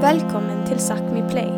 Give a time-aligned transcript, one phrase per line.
[0.00, 1.52] Välkommen till Sápmi Play.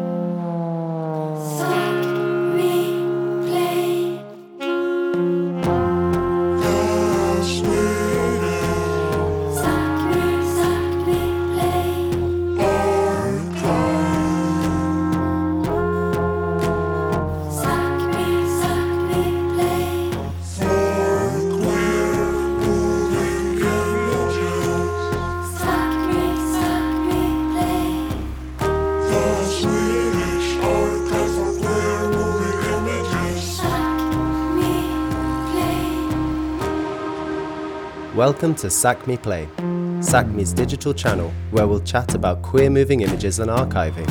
[38.27, 39.48] Welcome to Sápmi Play,
[40.01, 44.07] Sápmi's digital channel where we'll chat about queer moving images and archiving.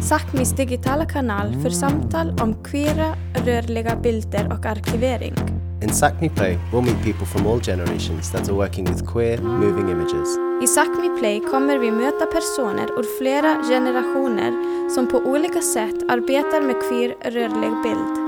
[0.00, 5.34] Sápmis digitala kanal för samtal om queera, rörliga bilder och arkivering.
[5.82, 9.88] In SACME Play, we'll meet people from all generations that are working with queer moving
[9.88, 10.36] images.
[10.62, 14.52] I Sápmi Play kommer vi möta personer ur flera generationer
[14.94, 18.25] som på olika sätt arbetar med queer, rörlig bild.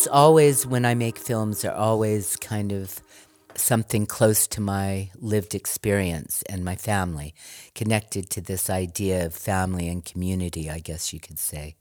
[0.00, 3.02] It's always when I make films are always kind of
[3.54, 7.34] something close to my lived experience and my family,
[7.74, 11.76] connected to this idea of family and community, I guess you could say.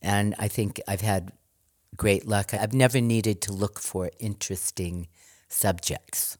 [0.00, 1.32] And I think I've had
[1.98, 2.54] great luck.
[2.54, 5.08] I've never needed to look for interesting
[5.50, 6.38] subjects.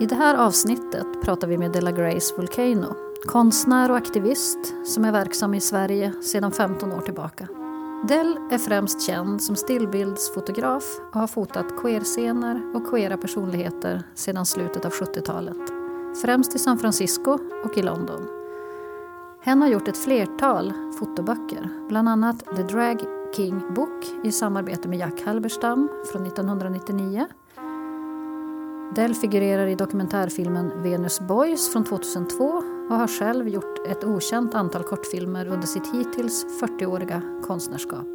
[0.00, 2.94] I det här avsnittet pratar vi med Del LaGrace Volcano,
[3.26, 7.48] konstnär och aktivist som är verksam i Sverige sedan 15 år tillbaka.
[8.08, 14.84] Dell är främst känd som stillbildsfotograf och har fotat queerscener och queera personligheter sedan slutet
[14.84, 15.56] av 70-talet.
[16.22, 18.28] Främst i San Francisco och i London.
[19.42, 23.00] Hen har gjort ett flertal fotoböcker, bland annat The Drag
[23.36, 27.26] King Book i samarbete med Jack Halberstam från 1999
[28.94, 32.44] Dell figurerar i dokumentärfilmen Venus Boys från 2002
[32.90, 38.06] och har själv gjort ett okänt antal kortfilmer under sitt hittills 40-åriga konstnärskap.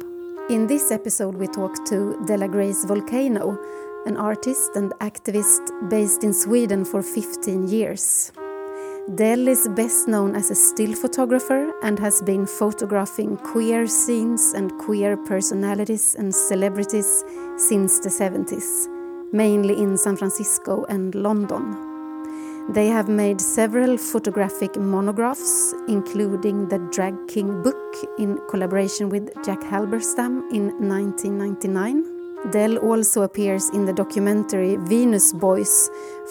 [0.50, 3.56] In this episode we talk to Della Grace Volcano,
[4.06, 8.32] an artist and activist based in Sweden for 15 years.
[9.16, 14.70] Dell is best known as a still photographer and has been photographing queer scenes and
[14.86, 17.24] queer personalities and celebrities
[17.56, 18.97] since the 70s
[19.32, 21.88] mainly in San Francisco and London.
[22.70, 29.60] They have made several photographic monographs, including the Drag King book in collaboration with Jack
[29.60, 32.18] Halberstam in 1999.
[32.50, 35.88] Del also appears in the documentary Venus Boyz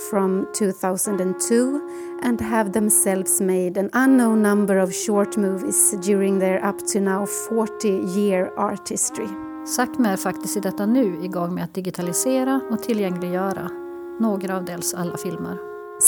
[0.10, 6.78] from 2002 and have themselves made an unknown number of short movies during their up
[6.88, 8.90] to now 40 year art
[9.68, 13.70] Sápmi är faktiskt i detta nu igång med att digitalisera och tillgängliggöra
[14.20, 15.58] några av Dells alla filmer.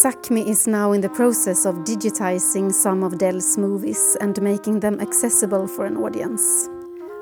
[0.03, 5.00] Sápmi is now in the process of digitizing some of Dells movies and making them
[5.00, 6.69] accessible for an audience.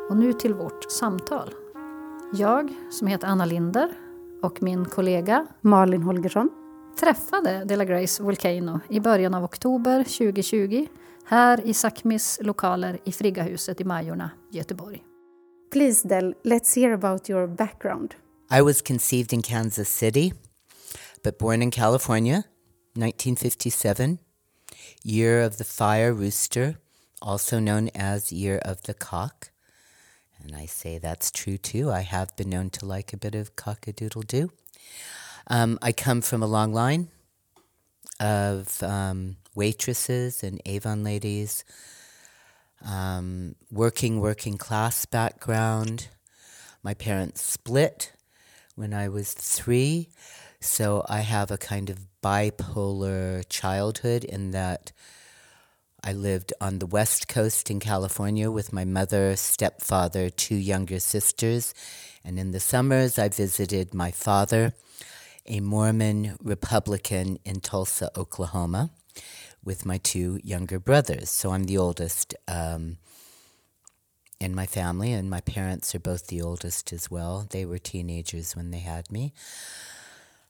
[0.09, 1.50] Och nu till vårt samtal.
[2.34, 3.90] Jag, som heter Anna Linder,
[4.42, 6.50] och min kollega Malin Holgersson
[7.00, 10.88] träffade Della Grace Volcano i början av oktober 2020
[11.26, 15.06] här i Sápmis lokaler i Friggahuset i Majorna, Göteborg.
[15.69, 18.16] Please, Del, let's hear about your background.
[18.50, 20.31] I was conceived in Kansas City,
[21.23, 22.45] but born in California,
[22.94, 24.19] 1957,
[25.03, 26.78] year of the fire rooster,
[27.22, 29.51] also known as year of the cock.
[30.41, 31.91] And I say that's true too.
[31.91, 34.51] I have been known to like a bit of cock-a-doodle doo.
[35.47, 37.09] Um, I come from a long line
[38.22, 41.66] of um, waitresses and Avon ladies
[42.86, 46.08] um, working, working class background.
[46.84, 48.14] My parents split
[48.76, 50.10] when I was three,
[50.60, 54.92] so I have a kind of bipolar childhood in that
[56.04, 61.73] I lived on the West Coast in California with my mother, stepfather, two younger sisters,
[62.23, 64.73] and in the summers I visited my father,
[65.47, 68.91] a Mormon Republican in Tulsa, Oklahoma
[69.67, 71.29] with my two younger brothers.
[71.29, 72.97] So I'm the oldest um,
[74.40, 77.46] in my family, and my parents are both the oldest as well.
[77.49, 79.34] They were teenagers when they had me.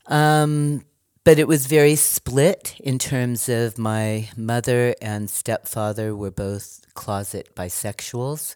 [0.05, 0.85] Um,
[1.23, 7.55] but it was very split in terms of my mother and stepfather were both closet
[7.55, 8.55] bisexuals.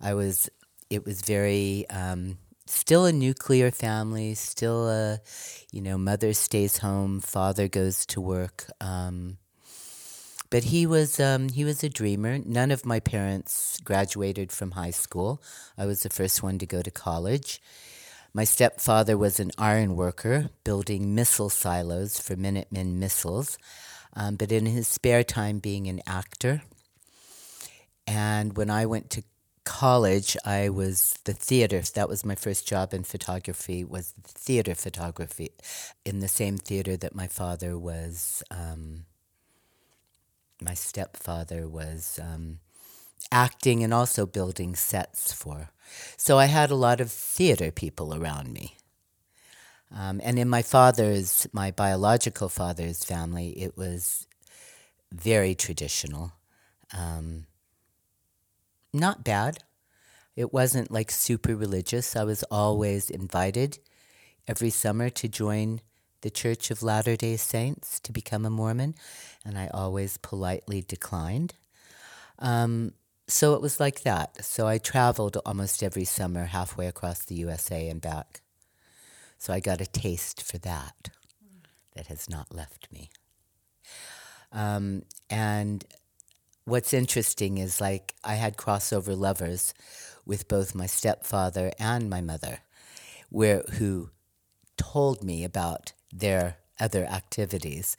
[0.00, 0.48] I was,
[0.88, 5.20] it was very, um, still a nuclear family, still a,
[5.70, 8.64] you know, mother stays home, father goes to work.
[8.80, 9.36] Um,
[10.50, 12.38] But he was um, he was a dreamer.
[12.44, 15.40] None of my parents graduated from high school.
[15.78, 17.62] I was the first one to go to college.
[18.34, 23.58] My stepfather was an iron worker, building missile silos for Minutemen missiles,
[24.14, 26.62] um, but in his spare time, being an actor.
[28.06, 29.24] And when I went to
[29.64, 31.82] college, I was the theater.
[31.94, 33.84] That was my first job in photography.
[33.84, 35.50] Was theater photography,
[36.04, 38.42] in the same theater that my father was.
[38.50, 39.06] Um,
[40.62, 42.60] my stepfather was um,
[43.32, 45.70] acting and also building sets for.
[46.16, 48.76] So I had a lot of theater people around me.
[49.94, 54.28] Um, and in my father's, my biological father's family, it was
[55.12, 56.32] very traditional.
[56.96, 57.46] Um,
[58.92, 59.58] not bad.
[60.36, 62.14] It wasn't like super religious.
[62.14, 63.78] I was always invited
[64.46, 65.80] every summer to join
[66.22, 68.94] the Church of Latter day Saints to become a Mormon,
[69.44, 71.54] and I always politely declined.
[72.38, 72.92] Um,
[73.26, 74.44] so it was like that.
[74.44, 78.40] So I traveled almost every summer halfway across the USA and back.
[79.38, 81.10] So I got a taste for that
[81.94, 83.10] that has not left me.
[84.52, 85.84] Um, and
[86.64, 89.74] what's interesting is like I had crossover lovers
[90.26, 92.60] with both my stepfather and my mother,
[93.30, 94.10] where who
[94.76, 97.96] told me about their other activities.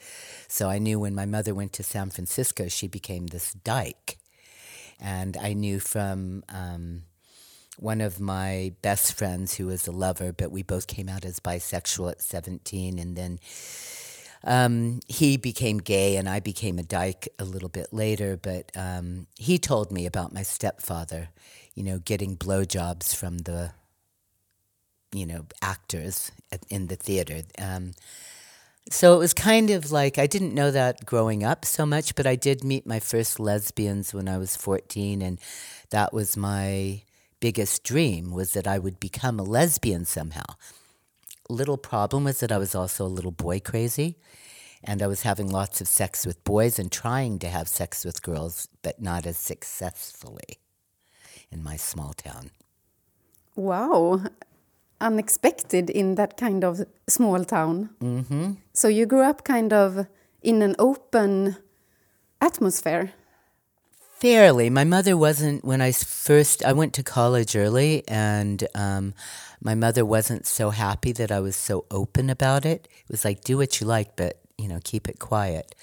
[0.47, 4.17] So I knew when my mother went to San Francisco, she became this dyke.
[4.99, 7.03] And I knew from um,
[7.77, 11.39] one of my best friends who was a lover, but we both came out as
[11.39, 12.99] bisexual at 17.
[12.99, 13.39] And then
[14.43, 18.37] um, he became gay and I became a dyke a little bit later.
[18.37, 21.29] But um, he told me about my stepfather,
[21.73, 23.71] you know, getting blowjobs from the
[25.13, 26.31] you know, actors
[26.69, 27.41] in the theater.
[27.57, 27.93] Um,
[28.89, 32.25] so it was kind of like I didn't know that growing up so much, but
[32.25, 35.39] I did meet my first lesbians when I was 14, and
[35.91, 37.03] that was my
[37.39, 40.45] biggest dream was that I would become a lesbian somehow.
[41.49, 44.17] Little problem was that I was also a little boy crazy,
[44.83, 48.21] and I was having lots of sex with boys and trying to have sex with
[48.21, 50.59] girls, but not as successfully
[51.51, 52.51] in my small town.
[53.55, 54.23] Wow
[55.01, 57.89] unexpected in that kind of small town.
[57.99, 58.55] Mm -hmm.
[58.73, 60.05] So you grew up kind of
[60.41, 61.57] in an open
[62.39, 63.13] atmosphere.
[64.19, 64.69] Fairly.
[64.69, 69.13] My mother wasn't, when I first, I went to college early, and um,
[69.61, 72.87] my mother wasn't so happy that I was so open about it.
[73.05, 75.73] It was like, do what you like, but, you know, keep it quiet,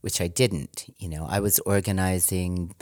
[0.00, 0.86] which I didn't.
[0.98, 2.74] You know, I was organizing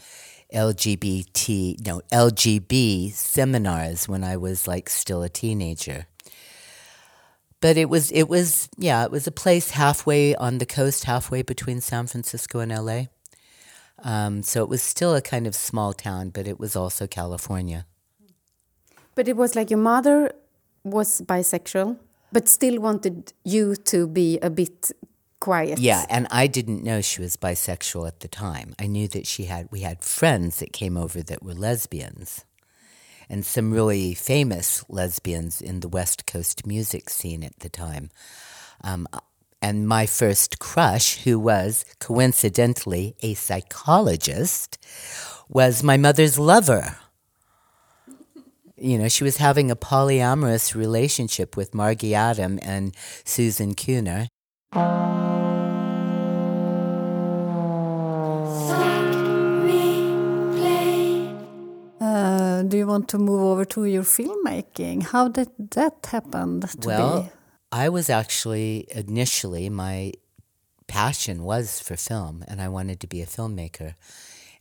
[0.52, 6.06] LGBT, no, LGB seminars when I was like still a teenager.
[7.60, 11.42] But it was, it was, yeah, it was a place halfway on the coast, halfway
[11.42, 13.04] between San Francisco and LA.
[14.02, 17.86] Um, so it was still a kind of small town, but it was also California.
[19.14, 20.32] But it was like your mother
[20.82, 21.98] was bisexual,
[22.32, 24.90] but still wanted you to be a bit
[25.42, 25.78] quiet.
[25.78, 28.74] Yeah, and I didn't know she was bisexual at the time.
[28.78, 32.44] I knew that she had we had friends that came over that were lesbians.
[33.28, 38.10] And some really famous lesbians in the West Coast music scene at the time.
[38.84, 39.08] Um,
[39.62, 44.76] and my first crush, who was coincidentally a psychologist,
[45.48, 46.98] was my mother's lover.
[48.76, 54.28] You know, she was having a polyamorous relationship with Margie Adam and Susan Kuhner.
[62.68, 65.04] Do you want to move over to your filmmaking?
[65.04, 67.30] How did that happen to well, be?
[67.72, 70.12] I was actually initially my
[70.86, 73.94] passion was for film, and I wanted to be a filmmaker.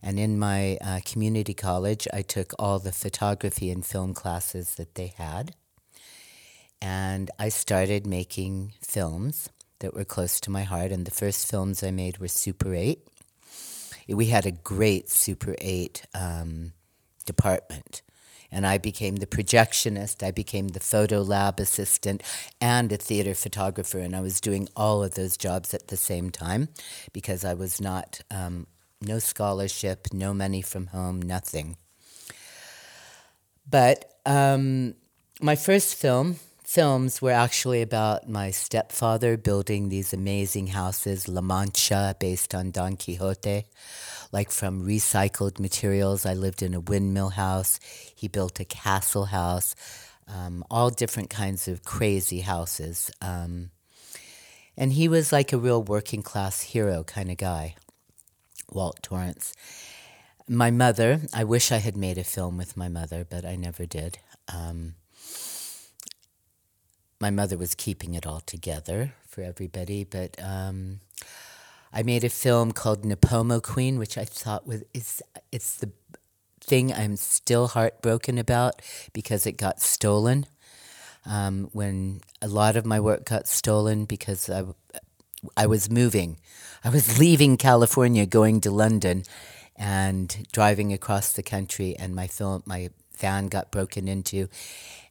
[0.02, 4.94] And in my uh, community college, I took all the photography and film classes that
[4.94, 5.54] they had.
[6.80, 10.90] And I started making films that were close to my heart.
[10.90, 12.98] And the first films I made were Super 8.
[14.08, 16.72] We had a great Super 8 um,
[17.22, 18.02] department.
[18.54, 22.22] And I became the projectionist, I became the photo lab assistant,
[22.60, 23.98] and a theater photographer.
[23.98, 26.68] And I was doing all of those jobs at the same time
[27.14, 28.66] because I was not, um,
[29.00, 31.76] no scholarship, no money from home, nothing.
[33.68, 34.94] But um,
[35.40, 42.16] my first film, films were actually about my stepfather building these amazing houses, La Mancha,
[42.18, 43.64] based on Don Quixote,
[44.32, 46.26] like from recycled materials.
[46.26, 47.78] I lived in a windmill house.
[48.14, 49.76] He built a castle house,
[50.26, 53.10] um, all different kinds of crazy houses.
[53.20, 53.70] Um,
[54.76, 57.76] and he was like a real working class hero kind of guy.
[58.70, 59.52] Walt Torrance.
[60.48, 63.86] My mother, I wish I had made a film with my mother, but I never
[63.86, 64.18] did.
[64.52, 64.94] Um,
[67.20, 71.00] my mother was keeping it all together for everybody, but um,
[71.92, 75.90] I made a film called Nipomo Queen, which I thought was is it's the
[76.60, 78.80] thing I'm still heartbroken about
[79.12, 80.46] because it got stolen.
[81.24, 84.64] Um, when a lot of my work got stolen because I,
[85.56, 86.38] I was moving,
[86.82, 89.24] I was leaving California, going to London,
[89.76, 94.48] and driving across the country, and my film, my van got broken into,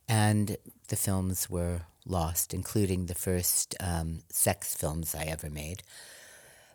[0.09, 0.57] and
[0.89, 5.83] the films were lost, including the first um, sex films I ever made.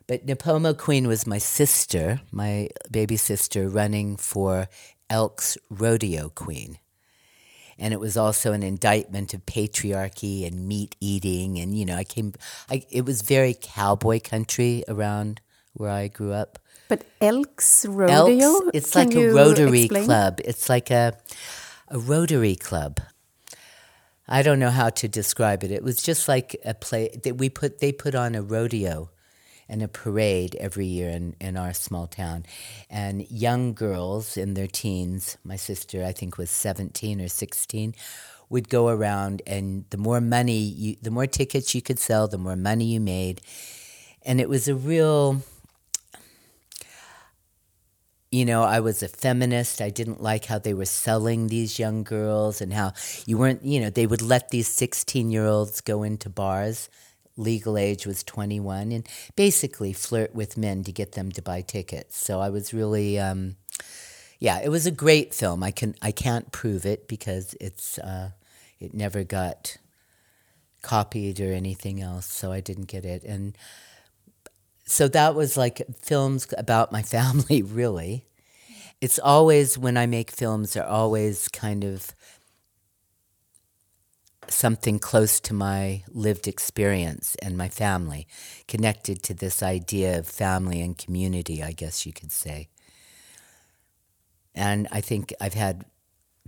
[0.07, 4.69] But Nipomo Queen was my sister, my baby sister, running for
[5.09, 6.79] Elks Rodeo Queen.
[7.77, 11.59] And it was also an indictment of patriarchy and meat eating.
[11.59, 12.33] And, you know, I came,
[12.69, 15.41] I, it was very cowboy country around
[15.73, 16.57] where I grew up.
[16.87, 18.45] But Elks Rodeo?
[18.45, 20.05] Elks, it's Can like a Rotary explain?
[20.05, 20.39] club.
[20.45, 21.17] It's like a,
[21.89, 23.01] a Rotary club.
[24.27, 25.71] I don't know how to describe it.
[25.71, 27.79] It was just like a play that we put.
[27.79, 29.09] They put on a rodeo
[29.69, 32.45] and a parade every year in, in our small town,
[32.89, 35.37] and young girls in their teens.
[35.43, 37.93] My sister, I think, was seventeen or sixteen.
[38.49, 42.37] Would go around, and the more money, you, the more tickets you could sell, the
[42.37, 43.41] more money you made,
[44.23, 45.41] and it was a real
[48.31, 49.81] you know, I was a feminist.
[49.81, 52.93] I didn't like how they were selling these young girls and how
[53.25, 56.89] you weren't, you know, they would let these 16 year olds go into bars.
[57.37, 62.17] Legal age was 21 and basically flirt with men to get them to buy tickets.
[62.17, 63.55] So I was really, um,
[64.39, 65.63] yeah, it was a great film.
[65.63, 68.31] I can I can't prove it because it's uh,
[68.79, 69.77] it never got
[70.81, 73.23] copied or anything else, so I didn't get it.
[73.23, 73.57] And
[74.85, 78.25] so that was like films about my family, really.
[78.99, 82.13] It's always, when I make films, they're always kind of
[84.51, 88.27] something close to my lived experience and my family,
[88.67, 92.69] connected to this idea of family and community, I guess you could say.
[94.55, 95.85] And I think I've had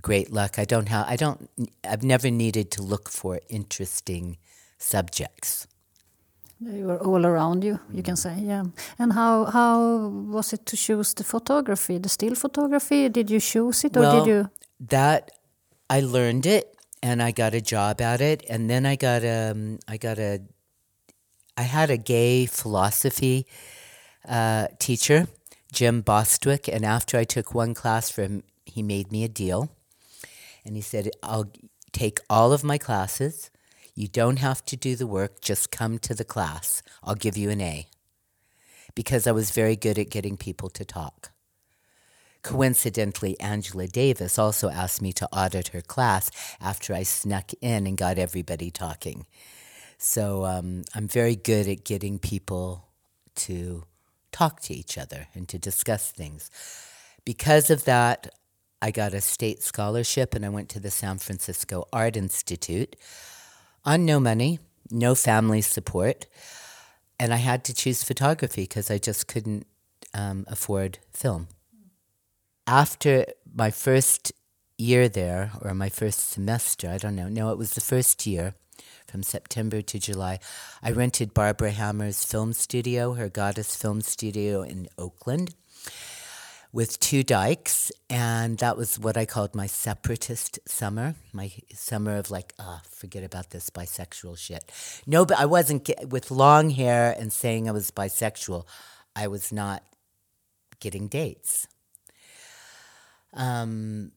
[0.01, 0.57] great luck.
[0.57, 1.49] I don't have, I don't,
[1.87, 4.37] I've never needed to look for interesting
[4.77, 5.67] subjects.
[6.61, 8.65] They were all around you, you can say, yeah.
[8.97, 13.07] And how how was it to choose the photography, the still photography?
[13.07, 14.49] Did you choose it, or well, did you?
[14.89, 15.31] That
[15.89, 19.51] I learned it, and I got a job at it, and then I got a
[19.51, 20.41] um, I got a
[21.57, 23.45] I had a gay philosophy
[24.27, 25.27] uh, teacher,
[25.71, 29.69] Jim Bostwick, and after I took one class from, him, he made me a deal,
[30.65, 31.51] and he said, "I'll
[31.91, 33.49] take all of my classes."
[33.95, 36.81] You don't have to do the work, just come to the class.
[37.03, 37.87] I'll give you an A.
[38.95, 41.31] Because I was very good at getting people to talk.
[42.41, 46.31] Coincidentally, Angela Davis also asked me to audit her class
[46.61, 49.25] after I snuck in and got everybody talking.
[49.97, 52.87] So um, I'm very good at getting people
[53.35, 53.83] to
[54.31, 56.49] talk to each other and to discuss things.
[57.25, 58.29] Because of that,
[58.81, 62.95] I got a state scholarship and I went to the San Francisco Art Institute
[63.83, 66.27] on no money, no family support.
[67.19, 69.67] And I had to choose photography because I just couldn't
[70.13, 71.49] um, afford film.
[72.69, 74.31] After my first
[74.77, 78.53] year there, or my first semester, I don't know, no, it was the first year
[79.07, 80.37] from September to July,
[80.83, 85.55] I rented Barbara Hammer's film studio, her Goddess Film Studio in Oakland
[86.71, 92.29] with two dykes, and that was what I called my separatist summer, my summer of
[92.29, 94.71] like, ah, oh, forget about this bisexual shit.
[95.07, 98.67] No, but I wasn't get, with long hair and saying I was bisexual.
[99.15, 99.81] I was not
[100.79, 101.67] getting dates.
[103.33, 104.11] Um,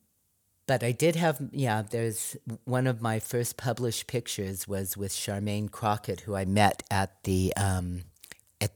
[0.66, 1.82] but I did have, yeah.
[1.82, 7.22] There's one of my first published pictures was with Charmaine Crockett, who I met at
[7.24, 7.52] the.
[7.56, 8.04] Um,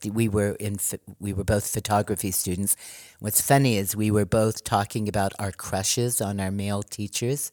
[0.01, 0.79] the, we were in
[1.21, 2.77] we were both photography students.
[3.21, 7.53] What's funny is we were both talking about our crushes on our male teachers,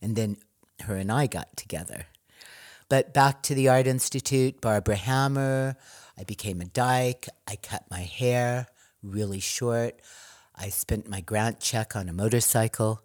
[0.00, 0.36] and then
[0.82, 2.06] her and I got together.
[2.88, 5.76] But back to the Art Institute, Barbara Hammer.
[6.18, 7.26] I became a dyke.
[7.48, 8.68] I cut my hair
[9.02, 10.00] really short.
[10.54, 13.02] I spent my grant check on a motorcycle.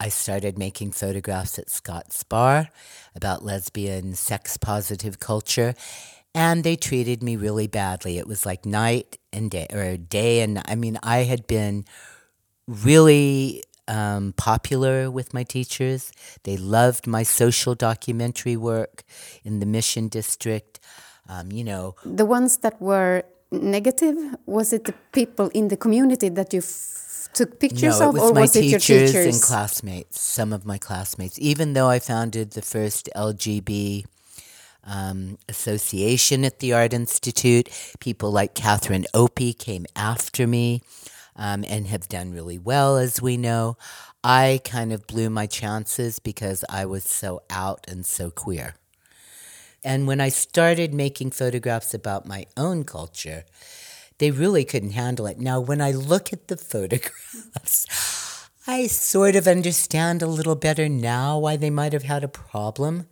[0.00, 2.68] I started making photographs at Scott's Bar
[3.14, 5.74] about lesbian sex positive culture
[6.34, 8.18] and they treated me really badly.
[8.18, 11.84] It was like night and day, or day and I mean, I had been
[12.66, 16.10] really um, popular with my teachers.
[16.42, 19.04] They loved my social documentary work
[19.44, 20.80] in the Mission District.
[21.28, 24.16] Um, you know, the ones that were negative?
[24.46, 26.62] Was it the people in the community that you
[27.34, 29.34] took pictures no, of, it was or my was it your teachers teachers?
[29.34, 31.38] and classmates, some of my classmates.
[31.38, 34.04] Even though I founded the first LGB
[34.84, 37.68] um, association at the Art Institute,
[38.00, 40.82] people like Catherine Opie came after me
[41.36, 43.76] um, and have done really well, as we know.
[44.22, 48.74] I kind of blew my chances because I was so out and so queer.
[49.84, 53.44] And when I started making photographs about my own culture,
[54.18, 55.38] they really couldn't handle it.
[55.38, 61.38] Now, when I look at the photographs, I sort of understand a little better now
[61.38, 63.06] why they might have had a problem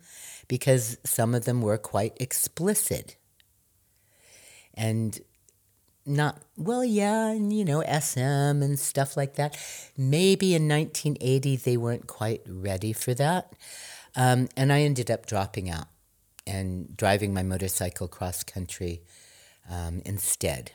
[0.47, 3.17] because some of them were quite explicit.
[4.73, 5.19] And
[6.07, 9.55] not, well, yeah, and you know, SM and stuff like that.
[9.95, 13.53] Maybe in 1980 they weren't quite ready for that.
[14.15, 15.87] Um, and I ended up dropping out
[16.45, 19.01] and driving my motorcycle cross country
[19.69, 20.71] um, instead.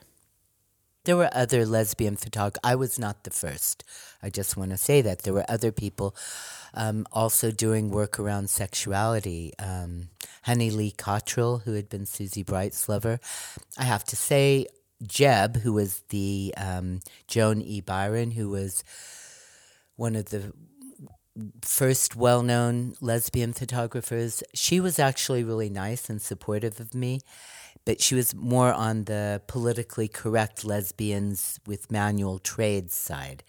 [1.04, 2.60] There were other lesbian photographers.
[2.62, 3.82] I was not the first.
[4.22, 5.22] I just want to say that.
[5.22, 6.14] There were other people
[6.74, 9.52] um, also doing work around sexuality.
[9.58, 10.10] Um,
[10.42, 13.20] Honey Lee Cottrell, who had been Susie Bright's lover.
[13.78, 14.66] I have to say,
[15.06, 17.80] Jeb, who was the um, Joan E.
[17.80, 18.84] Biren, who was
[19.96, 20.52] one of the
[21.62, 27.20] first well known lesbian photographers, she was actually really nice and supportive of me
[27.88, 33.42] but she was more on the politically correct lesbians with manual trades side.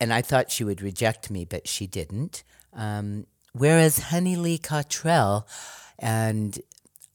[0.00, 2.42] And I thought she would reject me, but she didn't.
[2.72, 5.46] Um, whereas Honey Lee Cottrell
[5.96, 6.58] and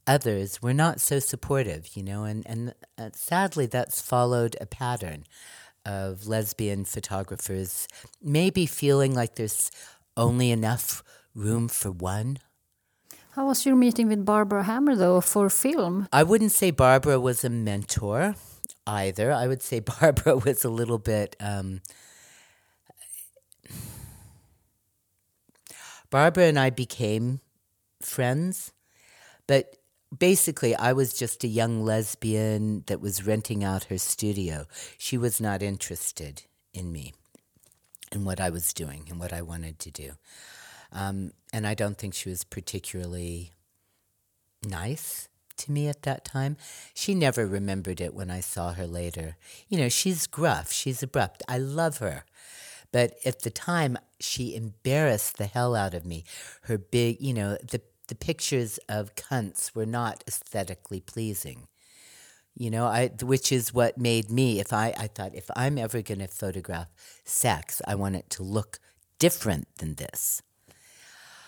[0.08, 5.26] others were not so supportive, you know, and, and uh, sadly that's followed a pattern
[5.86, 7.88] of lesbian photographers
[8.22, 9.72] maybe feeling like there's
[10.16, 12.38] only enough room for one
[13.32, 16.08] How was your meeting with Barbara Hammer, though, for film?
[16.12, 18.36] I wouldn't say Barbara was a mentor
[18.86, 19.32] either.
[19.32, 21.36] I would say Barbara was a little bit.
[21.40, 21.82] Um,
[26.10, 27.40] Barbara and I became
[28.02, 28.74] friends,
[29.48, 29.78] but
[30.18, 34.66] basically, I was just a young lesbian that was renting out her studio.
[34.98, 36.44] She was not interested
[36.74, 37.14] in me
[38.12, 40.12] and what I was doing and what I wanted to do.
[40.92, 43.52] Um, and I don't think she was particularly
[44.64, 46.58] nice to me at that time.
[46.94, 49.38] She never remembered it when I saw her later.
[49.70, 51.44] You know, she's gruff, she's abrupt.
[51.48, 52.26] I love her.
[52.92, 56.26] But at the time, she embarrassed the hell out of me.
[56.64, 61.70] Her big, you know, the, the pictures of cunts were not aesthetically pleasing.
[62.54, 66.02] You know, I, which is what made me, if I, I thought, if I'm ever
[66.02, 66.88] going to photograph
[67.24, 68.80] sex, I want it to look
[69.18, 70.42] different than this.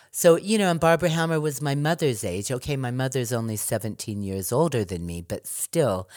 [0.10, 2.50] So, you know, and Barbara Hammer was my mother's age.
[2.50, 6.08] Okay, my mother's only 17 years older than me, but still,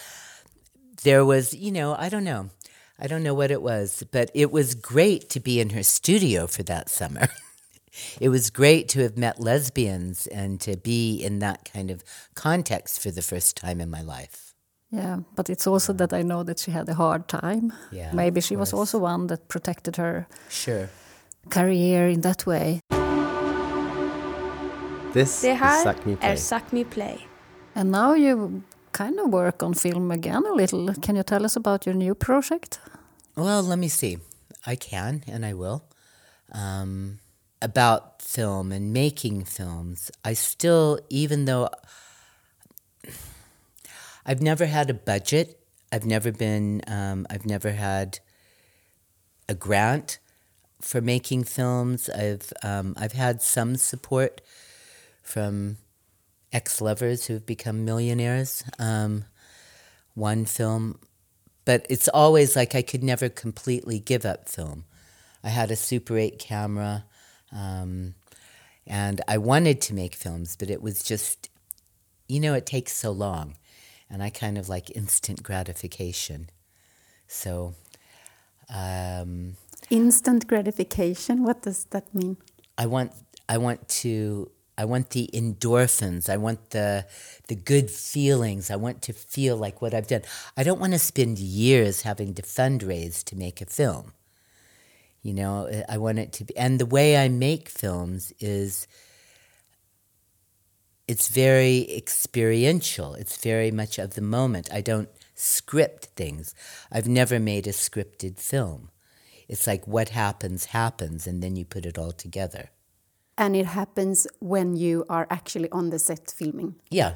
[1.02, 2.50] there was, you know, I don't know.
[3.00, 6.46] I don't know what it was, but it was great to be in her studio
[6.46, 7.26] for that summer.
[8.20, 12.02] it was great to have met lesbians and to be in that kind of
[12.34, 14.54] context for the first time in my life.
[14.92, 17.72] Yeah, but it's also that I know that she had a hard time.
[17.92, 20.88] Yeah, Maybe she was also one that protected her Sure.
[21.48, 22.80] career in that way.
[25.12, 26.30] This Det is här Sápmi Play.
[26.30, 27.18] är Sápmi Play.
[27.74, 30.94] And now you kind of work on film again a little.
[31.02, 32.80] Can you tell us about your new project?
[33.34, 34.18] Well, let me see.
[34.66, 35.80] I can and I will.
[36.52, 37.18] Um,
[37.62, 41.68] about film and making films, I still, even though
[44.24, 45.60] I've never had a budget,
[45.92, 48.18] I've never been, um, I've never had
[49.48, 50.18] a grant
[50.80, 52.10] for making films.
[52.10, 54.40] I've um, I've had some support
[55.22, 55.78] from
[56.52, 58.64] ex-lovers who've become millionaires.
[58.78, 59.24] Um,
[60.14, 60.98] one film
[61.66, 64.84] but it's always like I could never completely give up film.
[65.44, 67.04] I had a Super 8 camera,
[67.56, 68.14] um,
[68.86, 71.48] and I wanted to make films, but it was just,
[72.28, 73.56] you know, it takes so long,
[74.10, 76.50] and I kind of like instant gratification.
[77.26, 77.74] So,
[78.72, 79.56] um,
[79.90, 81.44] Instant gratification.
[81.44, 82.36] What does that mean?
[82.76, 83.12] I want
[83.48, 86.28] I want to I want the endorphins.
[86.28, 87.06] I want the
[87.46, 88.70] the good feelings.
[88.70, 90.22] I want to feel like what I've done.
[90.56, 94.12] I don't want to spend years having to fundraise to make a film.
[95.26, 95.54] You know,
[95.94, 98.86] I want it to be and the way I make films is
[101.08, 103.14] it's very experiential.
[103.22, 104.66] It's very much of the moment.
[104.72, 106.54] I don't script things.
[106.94, 108.90] I've never made a scripted film.
[109.48, 112.64] It's like what happens happens and then you put it all together.
[113.38, 116.72] And it happens when you are actually on the set filming.
[116.90, 117.14] Yeah.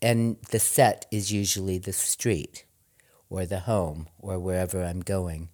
[0.00, 2.64] and the set is usually the street
[3.30, 5.48] or the home or wherever I'm going.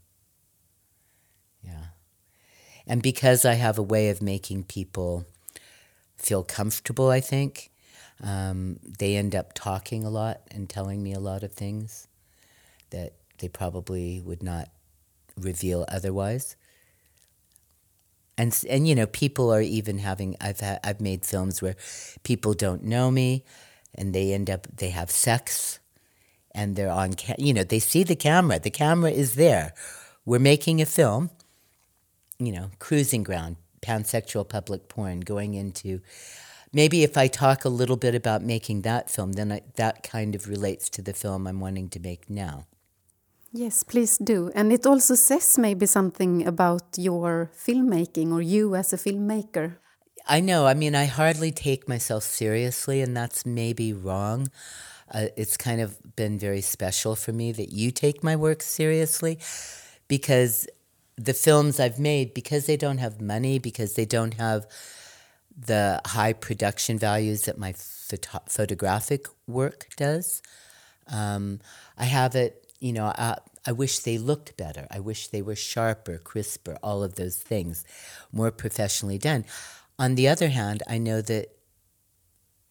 [1.64, 1.86] Yeah.
[2.86, 5.26] And because I have a way of making people
[6.16, 7.70] feel comfortable, I think,
[8.22, 12.08] um, they end up talking a lot and telling me a lot of things
[12.90, 14.68] that they probably would not
[15.36, 16.56] reveal otherwise.
[18.36, 20.36] And and you know, people are even having.
[20.40, 21.76] I've had, I've made films where
[22.24, 23.44] people don't know me,
[23.94, 25.78] and they end up they have sex,
[26.52, 27.14] and they're on.
[27.14, 28.58] Ca- you know, they see the camera.
[28.58, 29.72] The camera is there.
[30.24, 31.30] We're making a film.
[32.38, 36.00] You know, cruising ground, pansexual public porn, going into.
[36.72, 40.34] Maybe if I talk a little bit about making that film, then I, that kind
[40.34, 42.66] of relates to the film I'm wanting to make now.
[43.52, 44.50] Yes, please do.
[44.56, 49.76] And it also says maybe something about your filmmaking or you as a filmmaker.
[50.26, 50.66] I know.
[50.66, 54.48] I mean, I hardly take myself seriously, and that's maybe wrong.
[55.12, 59.38] Uh, it's kind of been very special for me that you take my work seriously
[60.08, 60.66] because
[61.16, 64.66] the films I've made, because they don't have money, because they don't have
[65.56, 70.42] the high production values that my photo- photographic work does,
[71.06, 71.60] um,
[71.96, 74.86] I have it you know, I, I wish they looked better.
[74.90, 77.82] I wish they were sharper, crisper, all of those things,
[78.30, 79.46] more professionally done.
[79.98, 81.56] On the other hand, I know that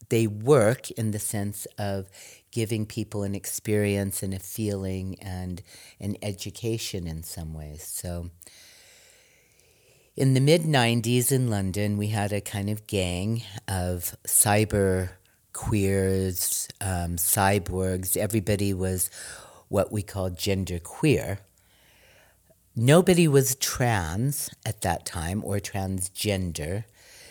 [0.09, 2.09] they work in the sense of
[2.53, 5.63] giving people an experience and a feeling and
[5.99, 7.83] an education in some ways.
[7.83, 8.29] So,
[10.15, 15.09] in the mid 90s in London, we had a kind of gang of cyber
[15.51, 18.15] queers, um, cyborgs.
[18.15, 19.09] Everybody was
[19.69, 21.39] what we call gender queer.
[22.75, 26.83] Nobody was trans at that time or transgender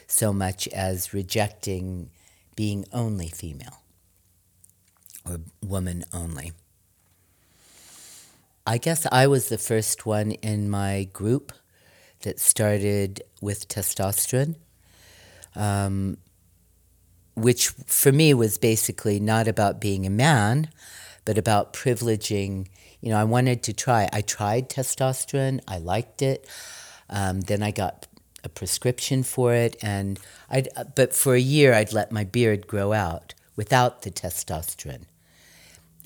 [0.08, 2.10] so much as rejecting
[2.56, 3.81] being only female
[5.24, 6.52] or woman only.
[8.66, 11.52] I guess I was the first one in my group
[12.20, 14.54] that started with testosterone,
[15.56, 16.18] um,
[17.34, 20.70] which for me was basically not about being a man,
[21.24, 22.68] but about privileging.
[23.00, 24.08] You know, I wanted to try.
[24.12, 25.60] I tried testosterone.
[25.66, 26.46] I liked it.
[27.10, 28.06] Um, then I got
[28.44, 30.18] a prescription for it, and
[30.50, 30.64] I.
[30.94, 35.04] But for a year, I'd let my beard grow out without the testosterone,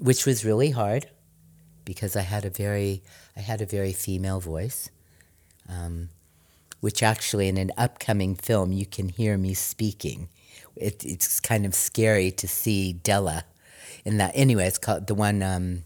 [0.01, 1.09] which was really hard
[1.85, 3.03] because I had a very
[3.37, 4.91] I had a very female voice.
[5.69, 6.11] Um,
[6.81, 10.29] which actually, in an upcoming film, you can hear me speaking.
[10.77, 13.45] It, it's kind of scary to see Della
[14.05, 14.33] in that.
[14.35, 15.85] Anyway, it's called the one um,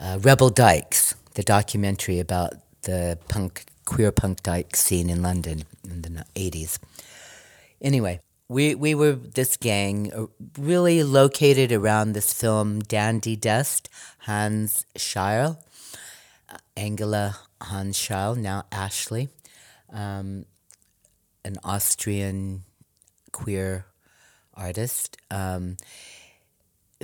[0.00, 6.02] uh, Rebel Dykes, the documentary about the punk queer punk dyke scene in London in
[6.02, 6.78] the eighties.
[7.82, 10.26] Anyway, we we were this gang uh,
[10.58, 15.58] really located around this film Dandy Dust, Hans Scheirl,
[16.50, 19.28] uh, Angela Hans Scheirl, now Ashley,
[19.92, 20.44] um,
[21.44, 22.64] an Austrian
[23.32, 23.86] queer
[24.54, 25.16] artist.
[25.30, 25.76] Um,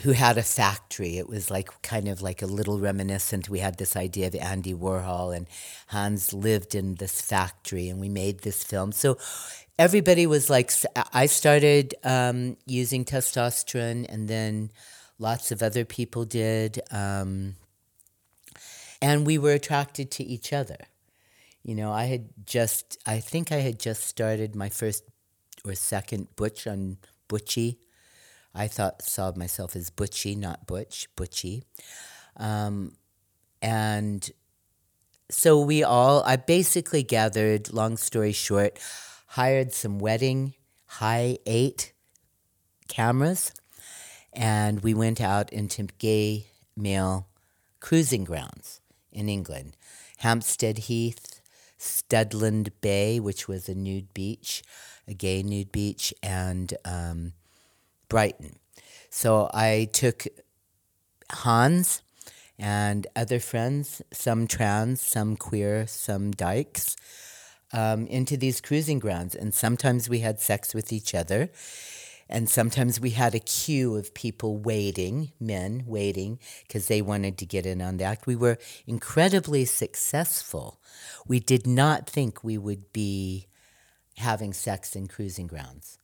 [0.03, 1.19] who had a factory.
[1.19, 3.49] It was like kind of like a little reminiscent.
[3.49, 5.47] We had this idea of Andy Warhol, and
[5.89, 8.93] Hans lived in this factory, and we made this film.
[8.93, 9.19] So
[9.81, 10.71] everybody was like,
[11.13, 14.71] I started um, using testosterone, and then
[15.19, 16.81] lots of other people did.
[16.93, 17.57] Um,
[19.03, 20.77] and we were attracted to each other.
[21.63, 25.03] You know, I had just, I think I had just started my first
[25.65, 27.79] or second Butch on Butchie
[28.55, 31.63] I thought saw myself as Butchie, not Butch, Butchie.
[32.37, 32.97] Um,
[33.63, 34.29] and
[35.31, 38.79] so we all, I basically gathered, long story short,
[39.31, 40.55] hired some wedding
[40.87, 41.93] high eight
[42.89, 43.53] cameras,
[44.33, 47.29] and we went out into gay male
[47.79, 48.81] cruising grounds
[49.13, 49.77] in England.
[50.19, 51.41] Hampstead Heath,
[51.79, 54.65] Studland Bay, which was a nude beach,
[55.07, 57.33] a gay nude beach, and um,
[58.09, 58.59] Brighton.
[59.11, 60.27] So I took
[61.31, 62.03] Hans
[62.59, 66.97] and other friends, some trans, some queer, some dykes,
[67.73, 69.35] um, into these cruising grounds.
[69.35, 71.51] And sometimes we had sex with each other.
[72.29, 77.47] And sometimes we had a queue of people waiting, men waiting, because they wanted to
[77.47, 78.27] get in on the act.
[78.27, 80.81] We were incredibly successful.
[81.27, 83.49] We did not think we would be
[84.17, 85.99] having sex in cruising grounds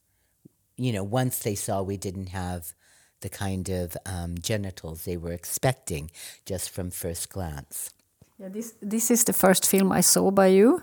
[0.76, 2.74] you know, once they saw we didn't have
[3.20, 6.10] the kind of um, genitals they were expecting
[6.44, 7.90] just from first glance.
[8.38, 10.82] Yeah, this this is the first film I saw by you.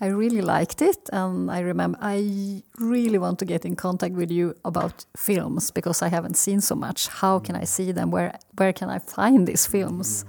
[0.00, 4.30] I really liked it, and I remember I really want to get in contact with
[4.30, 7.08] you about films because I haven't seen so much.
[7.08, 8.10] How can I see them?
[8.10, 10.24] Where where can I find these films?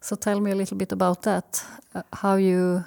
[0.00, 1.64] So tell me a little bit about that.
[1.94, 2.84] Uh, how you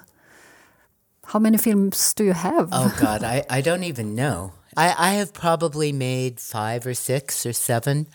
[1.25, 2.69] how many films do you have?
[2.71, 4.53] Oh God, I, I don't even know.
[4.75, 8.07] I, I have probably made five or six or seven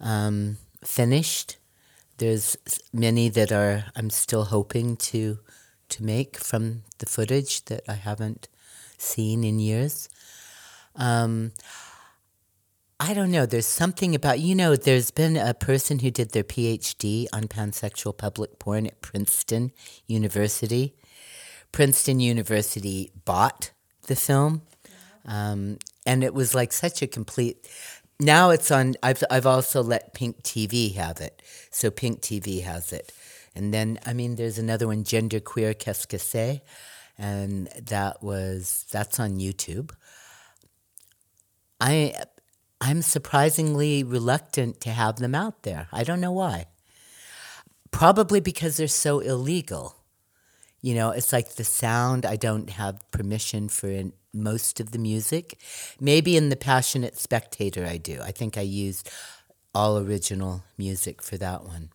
[0.00, 1.56] um, finished.
[2.20, 2.54] There's
[2.92, 5.38] many that are I'm still hoping to
[5.88, 8.46] to make from the footage that I haven't
[8.98, 10.10] seen in years.
[10.94, 11.52] Um,
[13.00, 13.46] I don't know.
[13.46, 14.76] There's something about you know.
[14.76, 19.72] There's been a person who did their PhD on pansexual public porn at Princeton
[20.06, 20.94] University.
[21.72, 23.70] Princeton University bought
[24.08, 24.60] the film,
[25.24, 27.66] um, and it was like such a complete.
[28.20, 28.96] Now it's on.
[29.02, 33.12] I've I've also let Pink TV have it, so Pink TV has it,
[33.54, 36.60] and then I mean, there's another one, Gender Queer Qu'est-ce que c'est,
[37.16, 39.92] and that was that's on YouTube.
[41.80, 42.14] I
[42.78, 45.88] I'm surprisingly reluctant to have them out there.
[45.90, 46.66] I don't know why.
[47.90, 49.96] Probably because they're so illegal.
[50.82, 54.98] You know, it's like the sound, I don't have permission for in most of the
[54.98, 55.58] music.
[56.00, 58.20] Maybe in The Passionate Spectator, I do.
[58.22, 59.10] I think I used
[59.74, 61.90] all original music for that one.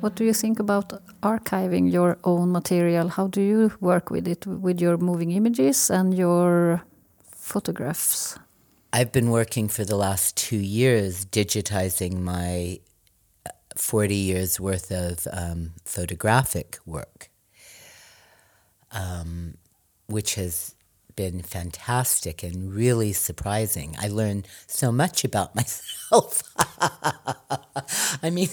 [0.00, 0.92] What do you think about
[1.22, 3.08] archiving your own material?
[3.08, 6.82] How do you work with it, with your moving images and your
[7.30, 8.38] photographs?
[8.92, 12.80] I've been working for the last two years digitizing my
[13.46, 17.30] uh, 40 years worth of um, photographic work,
[18.90, 19.54] um,
[20.06, 20.74] which has
[21.14, 23.94] been fantastic and really surprising.
[24.00, 26.42] I learned so much about myself.
[28.22, 28.48] I mean,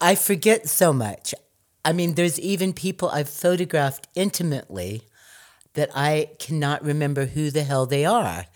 [0.00, 1.34] I forget so much.
[1.84, 5.02] I mean, there's even people I've photographed intimately
[5.74, 8.46] that I cannot remember who the hell they are.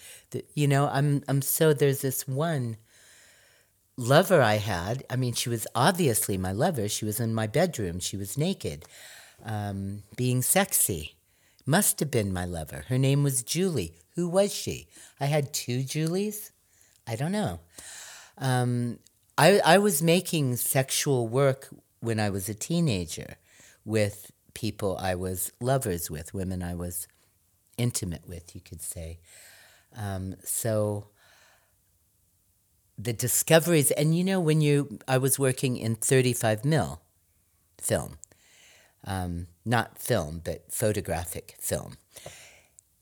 [0.55, 2.77] You know, I'm I'm so there's this one
[3.97, 5.05] lover I had.
[5.11, 6.89] I mean, she was obviously my lover.
[6.89, 8.01] She was in my bedroom.
[8.01, 8.85] She was naked,
[9.45, 11.17] um, being sexy.
[11.65, 12.85] Must have been my lover.
[12.89, 13.95] Her name was Julie.
[14.15, 14.89] Who was she?
[15.21, 16.51] I had two Julies.
[17.07, 17.61] I don't know.
[18.39, 18.99] Um,
[19.39, 21.69] I I was making sexual work
[22.01, 23.37] when I was a teenager
[23.85, 27.07] with people I was lovers with, women I was
[27.79, 29.19] intimate with, you could say.
[29.97, 31.09] Um, so
[32.99, 37.01] the discoveries, and you know, when you, I was working in 35 mil
[37.79, 38.19] film,
[39.05, 41.95] um, not film, but photographic film.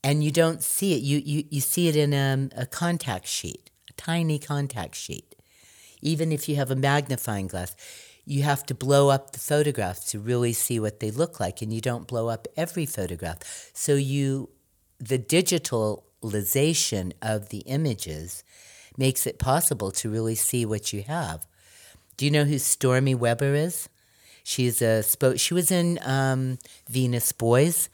[0.02, 1.02] And you don't see it.
[1.02, 5.34] You, you, you see it in a, a contact sheet, a tiny contact sheet.
[6.00, 7.76] Even if you have a magnifying glass,
[8.24, 11.72] you have to blow up the photographs to really see what they look like, and
[11.72, 13.70] you don't blow up every photograph.
[13.74, 14.50] So you,
[14.98, 15.18] the
[16.22, 18.44] digitalization of the images
[18.96, 21.46] makes it possible to really see what you have.
[22.16, 23.88] Do you know who Storme Webber is?
[24.42, 27.88] She's a spo- she was in um, Venus Boyz,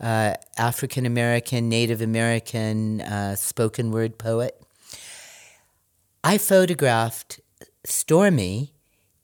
[0.00, 4.60] uh, African American, Native American uh, spoken word poet.
[6.24, 7.40] I photographed
[7.84, 8.72] Stormy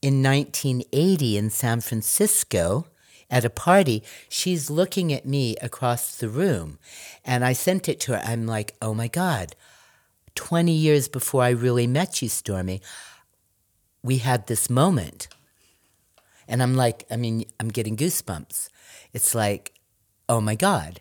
[0.03, 2.87] in 1980 in San Francisco
[3.31, 4.03] at a party.
[4.29, 6.79] She's looking at me across the room,
[7.25, 8.23] and I sent it to her.
[8.25, 9.55] I'm like, oh my God,
[10.35, 12.81] 20 years before I really met you, Storme,
[14.03, 15.29] we had this moment.
[16.47, 18.69] And I'm like, I mean, I'm getting goosebumps.
[19.13, 19.75] It's like,
[20.29, 21.01] oh my God,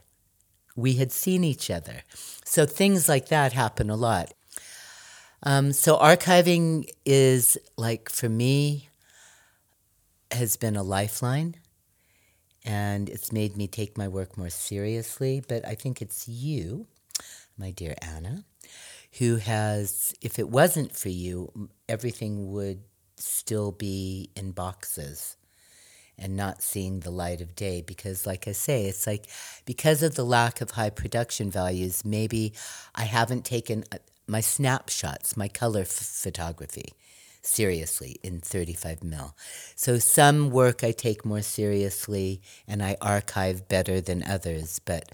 [0.76, 2.02] we had seen each other.
[2.44, 4.34] So things like that happen a lot.
[5.44, 8.90] Um, so archiving is like, for me,
[10.32, 11.56] has been a lifeline.
[12.68, 15.42] And it's made me take my work more seriously.
[15.48, 16.86] But I think it's you,
[17.58, 18.44] my dear Anna,
[19.20, 22.82] who has, if it wasn't for you, everything would
[23.16, 25.38] still be in boxes
[26.20, 27.82] and not seeing the light of day.
[27.82, 29.28] Because, like I say, it's like
[29.66, 32.52] because of the lack of high production values, maybe
[32.94, 36.92] I haven't taken uh, my snapshots, my color f- photography
[37.42, 39.36] seriously in 35 mil.
[39.76, 44.80] So some work I take more seriously and I archive better than others.
[44.80, 45.12] But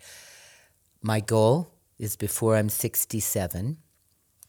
[1.01, 3.77] my goal is before I'm 67,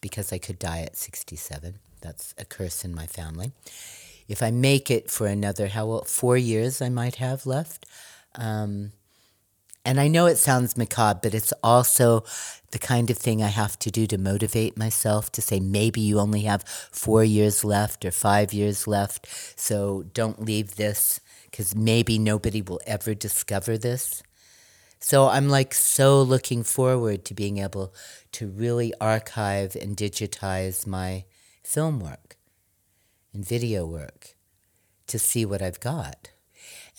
[0.01, 1.79] because I could die at 67.
[2.01, 3.53] That's a curse in my family.
[4.29, 7.87] If I make it for another, how four years I might have left,
[8.35, 8.93] um,
[9.87, 12.25] And I know it sounds macabre, but it's also
[12.75, 16.19] the kind of thing I have to do to motivate myself to say maybe you
[16.19, 19.29] only have four years left or five years left.
[19.57, 24.25] So don't leave this because maybe nobody will ever discover this.
[24.99, 27.95] So I'm like so looking forward to being able
[28.33, 31.27] to really archive and digitize my
[31.63, 32.37] film work
[33.33, 34.35] and video work
[35.07, 36.33] to see what I've got.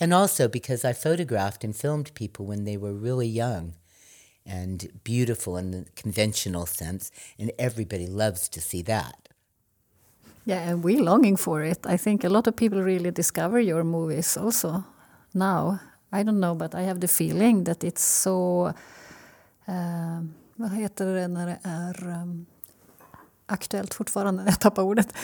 [0.00, 3.74] And also because I photographed and filmed people when they were really young
[4.46, 9.28] and beautiful in the conventional sense, and everybody loves to see that.
[10.44, 11.86] Yeah, and we're longing for it.
[11.86, 14.84] I think a lot of people really discover your movies also
[15.34, 15.80] now.
[16.12, 18.72] I don't know, but I have the feeling that it's so...
[19.68, 20.22] Uh,
[20.56, 22.46] vad heter det när det är um,
[23.46, 24.44] aktuellt fortfarande?
[24.46, 25.14] Jag tappar ordet.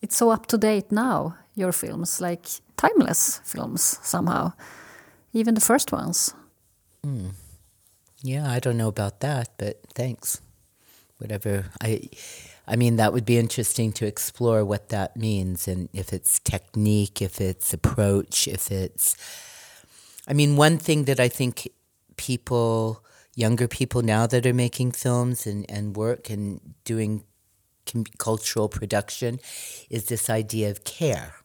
[0.00, 2.42] It's so up to date now, your films, like
[2.76, 4.50] timeless films somehow.
[5.32, 6.34] Even the first ones.
[7.02, 7.30] Mm.
[8.22, 10.40] Yeah, I don't know about that, but thanks.
[11.18, 11.66] Whatever.
[11.80, 12.08] I
[12.66, 17.20] I mean that would be interesting to explore what that means and if it's technique,
[17.20, 19.16] if it's approach, if it's
[20.26, 21.68] I mean one thing that I think
[22.16, 23.04] people
[23.34, 27.24] younger people now that are making films and, and work and doing
[28.18, 29.40] cultural production
[29.88, 31.36] is this idea of care,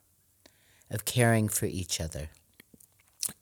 [0.90, 2.30] of caring for each other.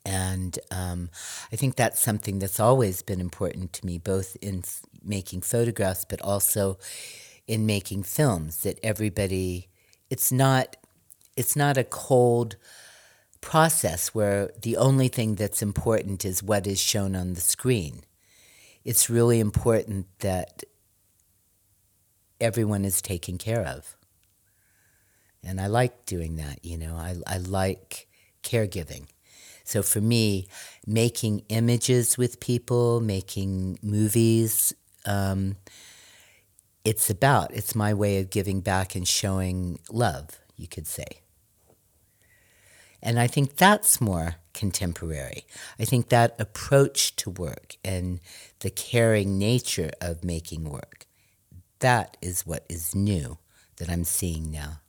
[0.04, 1.10] And um,
[1.52, 6.04] I think that's something that's always been important to me, both in f- making photographs,
[6.04, 6.78] but also
[7.46, 8.62] in making films.
[8.62, 9.68] That everybody,
[10.10, 10.76] it's not,
[11.36, 12.56] it's not a cold
[13.40, 18.02] process where the only thing that's important is what is shown on the screen.
[18.84, 20.62] It's really important that
[22.40, 23.96] everyone is taken care of.
[25.42, 26.96] And I like doing that, you know.
[26.96, 28.08] I, I like
[28.42, 29.06] caregiving.
[29.64, 30.46] So for me,
[30.86, 34.72] making images with people, making movies,
[35.06, 35.56] um,
[36.84, 41.22] it's about, it's my way of giving back and showing love, you could say.
[43.02, 45.46] And I think that's more contemporary.
[45.78, 48.20] I think that approach to work and
[48.60, 51.06] the caring nature of making work
[51.84, 53.36] that is what is new
[53.76, 54.80] that I'm seeing now.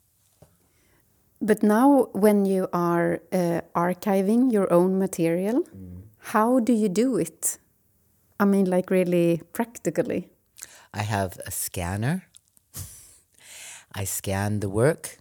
[1.42, 6.04] But now, when you are uh, archiving your own material, mm.
[6.18, 7.58] how do you do it?
[8.40, 10.30] I mean, like really practically.
[10.94, 12.26] I have a scanner.
[13.94, 15.18] I scan the work,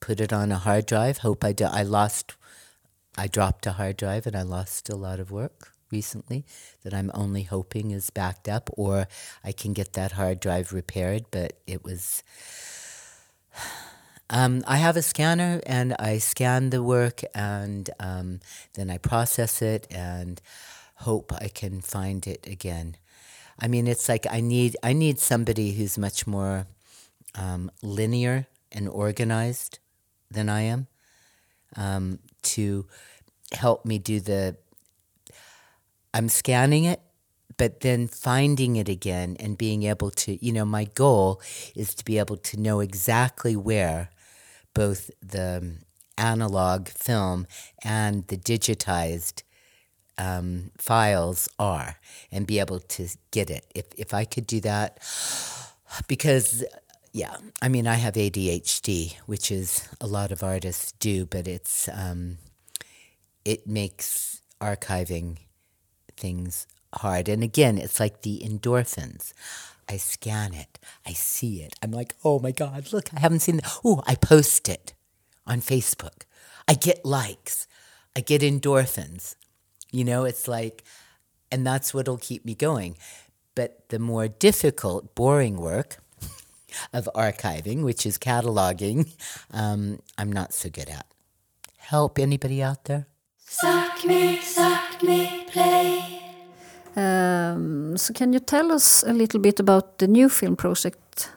[0.00, 1.18] put it on a hard drive.
[1.18, 1.64] Hope I do.
[1.64, 2.34] I lost.
[3.16, 6.44] I dropped a hard drive and I lost a lot of work recently
[6.82, 9.06] that I'm only hoping is backed up or
[9.44, 12.22] I can get that hard drive repaired, but it was.
[14.32, 18.38] Um, I have a scanner and I scan the work and um,
[18.74, 20.40] then I process it and
[20.94, 22.96] hope I can find it again.
[23.58, 26.66] I mean, it's like I need I need somebody who's much more
[27.34, 29.80] um, linear and organized
[30.30, 30.86] than I am
[31.76, 32.86] um, to
[33.52, 34.56] help me do the
[36.14, 37.00] I'm scanning it,
[37.56, 41.40] but then finding it again and being able to, you know, my goal
[41.74, 44.10] is to be able to know exactly where
[44.74, 45.76] both the
[46.18, 47.46] analog film
[47.82, 49.42] and the digitized
[50.18, 51.96] um, files are
[52.30, 53.64] and be able to get it.
[53.74, 54.98] If, if I could do that,
[56.06, 56.64] because
[57.12, 61.88] yeah, I mean, I have ADHD, which is a lot of artists do, but it's
[61.92, 62.38] um,
[63.44, 65.38] it makes archiving
[66.16, 67.28] things hard.
[67.28, 69.32] And again, it's like the endorphins.
[69.90, 71.74] I scan it, I see it.
[71.82, 73.80] I'm like, oh my God, look, I haven't seen that.
[73.84, 74.94] Oh, I post it
[75.48, 76.22] on Facebook.
[76.68, 77.66] I get likes,
[78.14, 79.34] I get endorphins.
[79.90, 80.84] You know, it's like,
[81.50, 82.96] and that's what'll keep me going.
[83.56, 85.96] But the more difficult, boring work
[86.92, 89.12] of archiving, which is cataloging,
[89.50, 91.06] um, I'm not so good at.
[91.78, 93.08] Help anybody out there?
[93.38, 96.09] Suck me, suck me, play.
[96.96, 101.30] Um, so, can you tell us a little bit about the new film project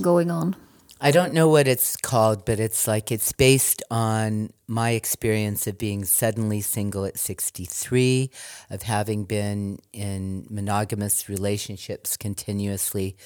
[0.00, 0.56] going on?
[0.98, 5.76] I don't know what it's called, but it's like it's based on my experience of
[5.76, 8.30] being suddenly single at 63,
[8.70, 13.16] of having been in monogamous relationships continuously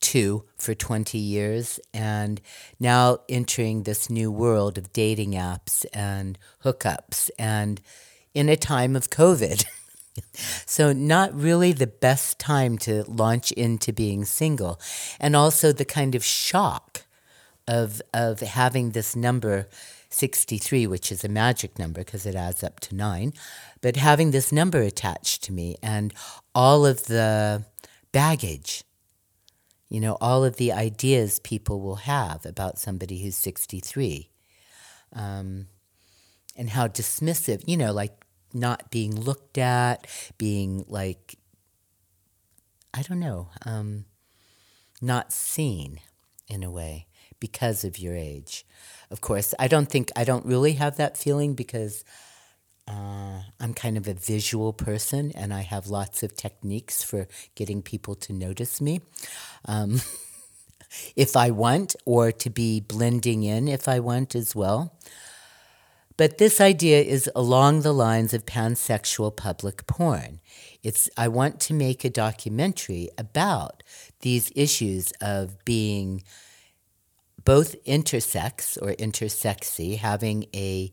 [0.00, 2.40] two for 20 years and
[2.80, 7.80] now entering this new world of dating apps and hookups and
[8.34, 9.64] in a time of COVID.
[10.66, 14.80] so, not really the best time to launch into being single.
[15.18, 17.04] And also the kind of shock
[17.66, 19.68] of, of having this number
[20.10, 23.32] 63, which is a magic number because it adds up to nine,
[23.80, 26.12] but having this number attached to me and
[26.54, 27.64] all of the
[28.12, 28.84] baggage,
[29.88, 34.30] you know, all of the ideas people will have about somebody who's 63,
[35.14, 35.66] um,
[36.56, 38.21] and how dismissive, you know, like
[38.54, 40.06] not being looked at,
[40.38, 41.36] being like,
[42.94, 44.04] I don't know, um,
[45.00, 46.00] not seen
[46.48, 47.06] in a way
[47.40, 48.64] because of your age.
[49.10, 52.04] Of course, I don't think, I don't really have that feeling because
[52.88, 57.82] uh, I'm kind of a visual person and I have lots of techniques for getting
[57.82, 59.00] people to notice me.
[59.64, 60.00] Um,
[61.16, 64.98] if I want, or to be blending in if I want as well.
[66.22, 70.38] But this idea is along the lines of pansexual public porn.
[70.84, 73.82] It's I want to make a documentary about
[74.20, 76.22] these issues of being
[77.44, 80.92] both intersex or intersexy, having a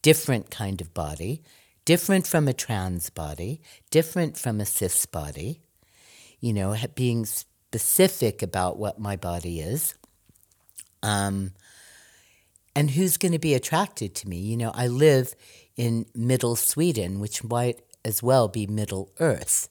[0.00, 1.42] different kind of body,
[1.84, 3.60] different from a trans body,
[3.90, 5.60] different from a cis body,
[6.40, 9.92] you know, being specific about what my body is.
[11.02, 11.52] Um,
[12.74, 14.38] and who's going to be attracted to me?
[14.38, 15.34] You know, I live
[15.76, 19.68] in middle Sweden, which might as well be Middle Earth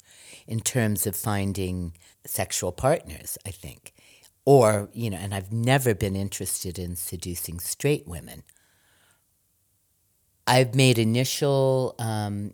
[0.47, 1.93] in terms of finding
[2.25, 3.93] sexual partners, I think.
[4.43, 8.43] Or you know and i've never been interested in seducing straight women.
[10.47, 12.51] I've made initial um,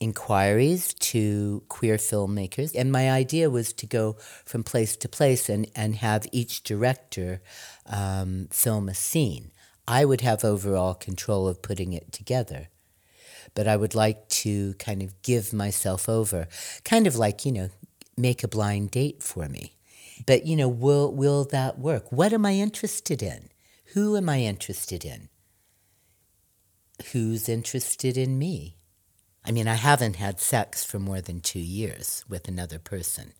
[0.00, 5.70] inquiries to queer filmmakers and my idea was to go from place to place and,
[5.74, 7.40] and have each director
[7.86, 9.52] um, film a scene
[9.88, 12.68] i would have overall control of putting it together
[13.54, 16.48] but i would like to kind of give myself over
[16.84, 17.68] kind of like you know
[18.16, 19.76] make a blind date for me
[20.24, 22.10] but you know, will will that work?
[22.10, 23.50] What am I interested in?
[23.94, 25.28] Who am I interested in?
[27.12, 28.76] Who's interested in me?
[29.44, 33.32] I mean, I haven't had sex for more than two years with another person.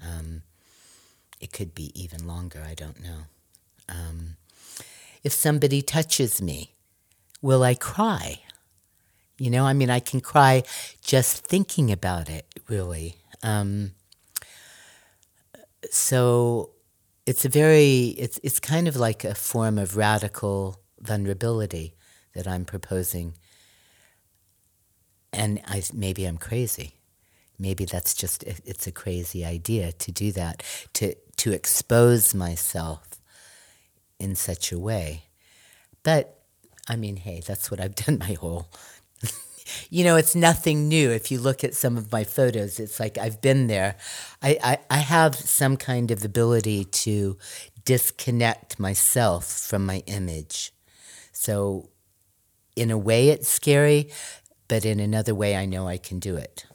[0.00, 0.42] Um,
[1.40, 3.22] it could be even longer, I don't know.
[3.88, 4.36] Um,
[5.22, 6.74] if somebody touches me,
[7.42, 8.40] will I cry?
[9.38, 10.64] You know, I mean, I can cry
[11.02, 13.16] just thinking about it, really.
[13.42, 13.92] Um,
[15.90, 16.70] so
[17.26, 21.94] it's a very it's it's kind of like a form of radical vulnerability
[22.34, 23.34] that I'm proposing.
[25.32, 26.94] And I maybe I'm crazy.
[27.58, 30.62] Maybe that's just it's a crazy idea to do that
[30.94, 33.07] to to expose myself
[34.18, 35.24] in such a way.
[36.02, 36.40] But
[36.88, 38.68] I mean, hey, that's what I've done my whole
[39.90, 41.10] you know, it's nothing new.
[41.10, 43.96] If you look at some of my photos, it's like I've been there.
[44.42, 47.36] I, I, I have some kind of ability to
[47.84, 50.72] disconnect myself from my image.
[51.32, 51.90] So,
[52.76, 54.10] in a way, it's scary,
[54.68, 56.66] but in another way, I know I can do it.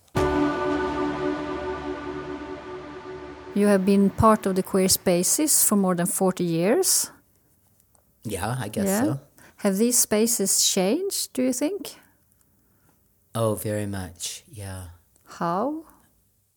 [3.56, 7.12] You have been part of the queer spaces for more than 40 years.
[8.24, 9.04] Yeah, I guess yeah.
[9.04, 9.20] so.
[9.58, 11.96] Have these spaces changed, do you think?
[13.36, 14.88] Oh, very much, yeah.
[15.26, 15.86] How?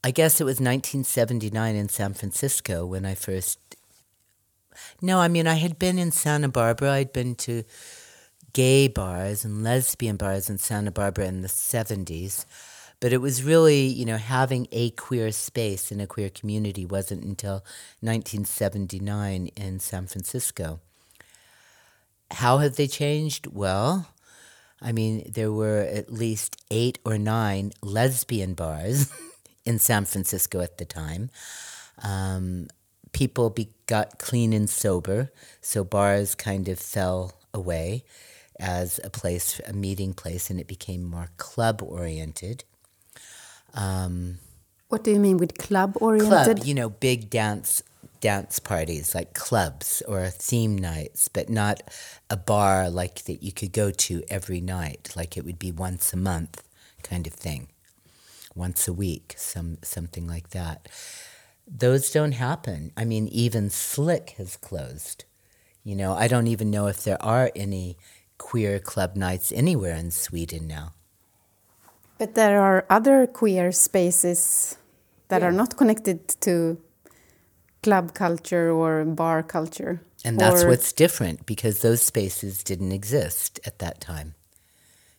[0.04, 3.58] I guess it was 1979 in San Francisco when I first.
[5.00, 6.92] No, I mean, I had been in Santa Barbara.
[6.92, 7.64] I'd been to
[8.52, 12.44] gay bars and lesbian bars in Santa Barbara in the 70s.
[13.00, 17.24] But it was really, you know, having a queer space in a queer community wasn't
[17.24, 17.64] until
[18.00, 20.80] 1979 in San Francisco.
[22.30, 23.46] How have they changed?
[23.46, 24.08] Well,
[24.80, 29.12] I mean, there were at least eight or nine lesbian bars
[29.64, 31.30] in San Francisco at the time.
[32.02, 32.68] Um,
[33.12, 38.04] people be, got clean and sober, so bars kind of fell away
[38.58, 42.64] as a place, a meeting place, and it became more club oriented.
[43.74, 44.38] Um,
[44.88, 46.56] what do you mean with club oriented?
[46.56, 47.82] Club, you know, big dance
[48.26, 51.80] dance parties like clubs or theme nights, but not
[52.28, 56.12] a bar like that you could go to every night, like it would be once
[56.12, 56.64] a month
[57.04, 57.68] kind of thing,
[58.56, 60.88] once a week, some something like that.
[61.68, 62.90] Those don't happen.
[62.96, 65.24] I mean, even Slick has closed.
[65.84, 67.96] You know, I don't even know if there are any
[68.38, 70.94] queer club nights anywhere in Sweden now.
[72.18, 74.78] But there are other queer spaces
[75.28, 75.48] that yeah.
[75.48, 76.78] are not connected to
[77.86, 80.00] club culture or bar culture.
[80.24, 84.34] And that's what's different because those spaces didn't exist at that time.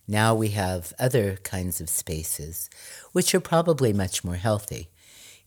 [0.06, 2.70] Now we have other kinds of spaces,
[3.14, 4.90] which are probably much more healthy.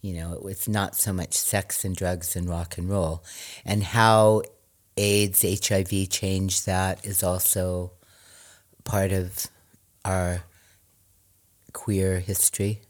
[0.00, 3.22] You know, it's not so much sex and drugs and rock and roll.
[3.66, 4.40] And how
[4.96, 7.92] AIDS, HIV changed that is also
[8.84, 9.46] part of
[10.06, 10.44] our
[11.74, 12.80] queer history.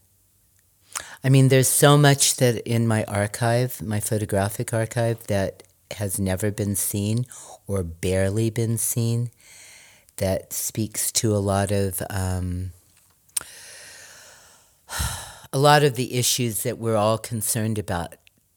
[1.23, 5.63] I mean, there's so much that in my archive, my photographic archive, that
[5.93, 7.27] has never been seen
[7.67, 9.31] or barely been seen
[10.17, 12.73] that speaks to a lot of um,
[15.53, 18.15] a lot of the issues that we're all concerned about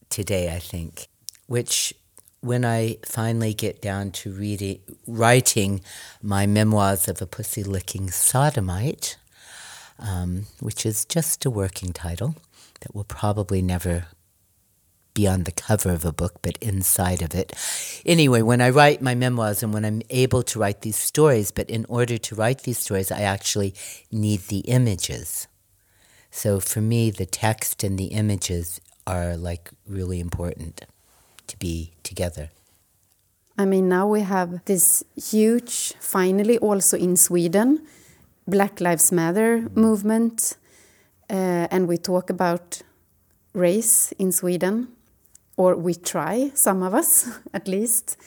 [0.09, 0.55] today.
[0.55, 1.07] I think,
[1.47, 1.93] which
[2.39, 5.81] when I finally get down to reading, writing
[6.21, 9.17] my memoirs of a pussy licking sodomite,
[9.99, 12.35] um, which is just a working title
[12.83, 14.05] that will probably never
[15.13, 17.53] be on the cover of a book, but inside of it.
[18.05, 21.69] Anyway, when I write my memoirs and when I'm able to write these stories, but
[21.69, 23.73] in order to write these stories, I actually
[24.11, 25.47] need the images.
[26.31, 30.81] So for me, the text and the images are like really important
[31.47, 32.49] to be together.
[33.55, 37.85] I mean, now we have this huge, finally, also in Sweden,
[38.47, 40.57] Black Lives Matter movement,
[41.33, 42.83] uh, and we talk about
[43.53, 44.87] race in Sweden
[45.57, 48.17] or we try, some of us at least.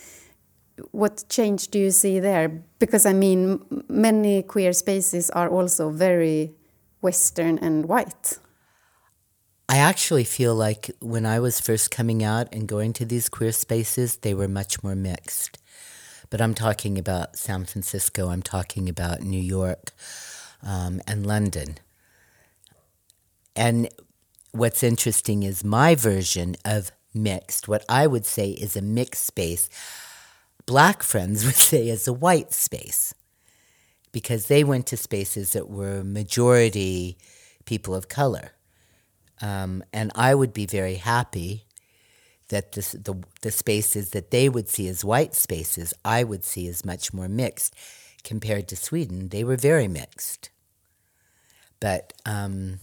[0.90, 2.48] What change do you see there?
[2.78, 6.52] Because I mean, many queer spaces are also very
[7.00, 8.38] Western and white.
[9.68, 13.52] I actually feel like when I was first coming out and going to these queer
[13.52, 15.58] spaces, they were much more mixed.
[16.28, 19.92] But I'm talking about San Francisco, I'm talking about New York
[20.62, 21.78] um, and London.
[23.56, 23.88] And
[24.52, 27.66] what's interesting is my version of mixed.
[27.66, 29.68] What I would say is a mixed space.
[30.66, 33.14] Black friends would say is a white space
[34.12, 37.16] because they went to spaces that were majority
[37.64, 38.52] people of color.
[39.42, 41.64] Um, and I would be very happy
[42.48, 46.68] that this, the, the spaces that they would see as white spaces, I would see
[46.68, 47.74] as much more mixed.
[48.22, 50.50] Compared to Sweden, they were very mixed.
[51.80, 52.80] But um,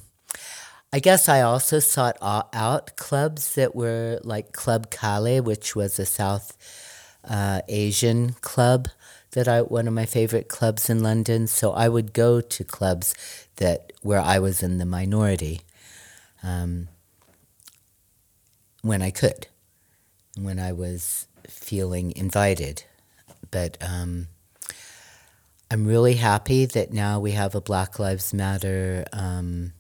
[0.94, 6.06] I guess I also sought out clubs that were like Club Kali, which was a
[6.06, 6.56] South
[7.28, 8.90] uh, Asian club
[9.32, 11.48] that I one of my favorite clubs in London.
[11.48, 13.16] So I would go to clubs
[13.56, 15.62] that where I was in the minority
[16.44, 16.90] um,
[18.84, 19.48] when I could,
[20.38, 22.84] when I was feeling invited.
[23.50, 24.28] But um,
[25.72, 29.06] I'm really happy that now we have a Black Lives Matter.
[29.12, 29.74] Um,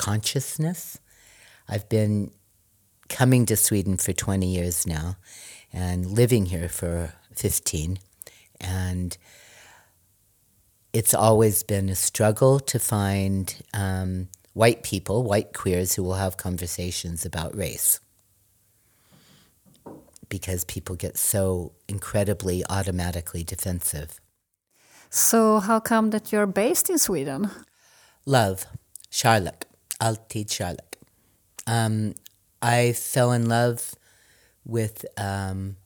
[0.00, 0.98] consciousness.
[1.68, 2.30] I've been
[3.10, 5.16] coming to Sweden for 20 years now
[5.74, 7.98] and living here for 15.
[8.62, 9.18] And
[10.94, 16.38] it's always been a struggle to find um, white people, white queers, who will have
[16.38, 18.00] conversations about race.
[20.30, 24.18] Because people get so incredibly automatically defensive.
[25.10, 27.50] So, how come that you're based in Sweden?
[28.24, 28.64] Love,
[29.10, 29.66] Charlotte
[30.00, 30.98] alltid kärlek.
[31.66, 32.14] Um,
[32.62, 33.94] I fell in love
[34.64, 35.76] with um,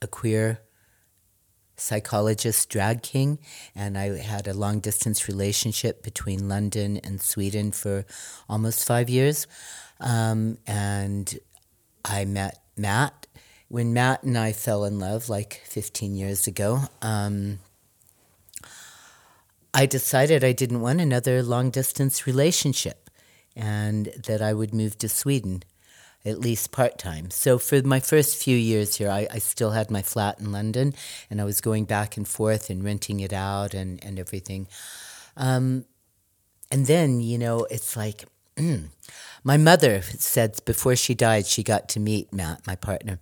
[0.00, 0.60] a queer
[1.76, 3.38] psychologist, drag king,
[3.74, 8.04] and I had a long distance relationship between London and Sweden for
[8.48, 9.46] almost five years.
[10.00, 11.38] Um, and
[12.04, 13.26] I met Matt.
[13.68, 17.58] When Matt and I fell in love, like 15 years ago, um,
[19.72, 23.03] I decided I didn't want another long distance relationship
[23.56, 25.62] and that I would move to Sweden,
[26.24, 27.30] at least part time.
[27.30, 30.94] So for my first few years here, I, I, still had my flat in London,
[31.30, 34.66] and I was going back and forth and renting it out and, and everything.
[35.36, 35.84] Um,
[36.70, 38.24] and then, you know, it's like,
[39.44, 43.18] my mother said before she died, she got to meet Matt, my partner,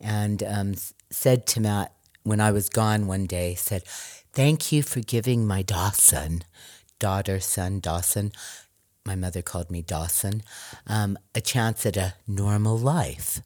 [0.00, 0.74] and um,
[1.10, 3.84] said to Matt when I was gone one day, said,
[4.32, 6.42] Thank you for giving my Dawson,
[6.98, 8.32] daughter, son, Dawson,
[9.06, 10.42] my mother called me Dawson,
[10.86, 13.40] um, a chance at a normal life.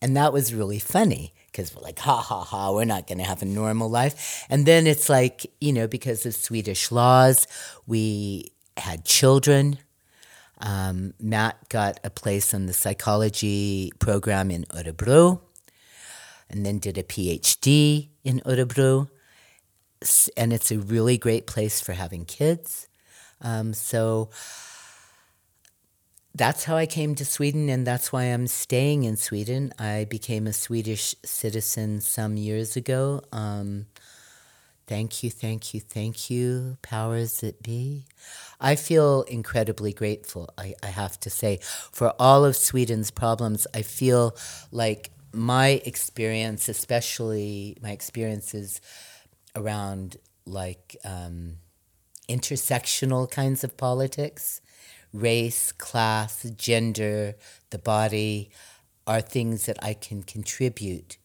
[0.00, 3.24] And that was really funny because we're like, ha ha ha, we're not going to
[3.24, 4.46] have a normal life.
[4.48, 7.46] And then it's like, you know, because of Swedish laws,
[7.86, 9.78] we had children.
[10.60, 15.40] Um, Matt got a place on the psychology program in Örebro
[16.48, 19.08] and then did a PhD in Örebro.
[20.36, 22.87] And it's a really great place for having kids.
[23.40, 24.30] Um, so
[26.34, 29.72] that's how I came to Sweden, and that's why I'm staying in Sweden.
[29.78, 33.22] I became a Swedish citizen some years ago.
[33.32, 33.86] Um,
[34.86, 38.04] thank you, thank you, thank you, powers that be.
[38.60, 41.58] I feel incredibly grateful, I, I have to say,
[41.92, 43.66] for all of Sweden's problems.
[43.74, 44.36] I feel
[44.70, 48.80] like my experience, especially my experiences
[49.56, 50.16] around
[50.46, 51.56] like um,
[52.28, 54.60] intersectional kinds of politics,
[55.12, 57.34] race, class, gender,
[57.70, 58.50] the body,
[59.06, 61.16] are things that I can contribute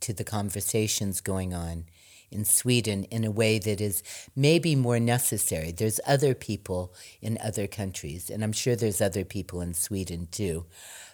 [0.00, 1.86] to the conversations going on
[2.30, 4.02] in Sweden in a way that is
[4.36, 5.72] maybe more necessary.
[5.72, 10.66] There's other people in other countries, and I'm sure there's other people in Sweden too,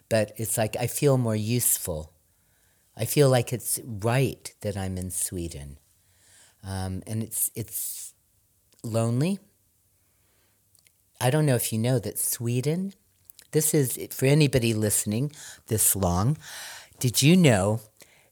[0.09, 2.13] but it's like I feel more useful.
[2.97, 5.79] I feel like it's right that I'm in Sweden.
[6.67, 8.14] Um, and it's, it's
[8.85, 9.39] lonely.
[11.21, 12.93] I don't know if you know that Sweden,
[13.53, 15.33] this is for anybody listening
[15.69, 16.37] this long,
[16.99, 17.81] did you know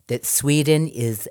[0.08, 1.28] that Sweden is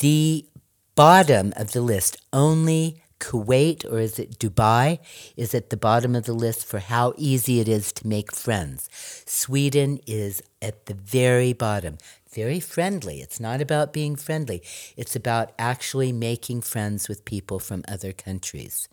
[0.00, 0.46] the
[0.94, 2.16] bottom of the list.
[2.32, 4.98] Only Kuwait or is it Dubai
[5.36, 8.88] is at the bottom of the list for how easy it is to make friends.
[9.26, 11.98] Sweden is at the very bottom.
[12.32, 13.20] Very friendly.
[13.20, 14.62] It's not about being friendly.
[14.96, 18.88] It's about actually making friends with people from other countries.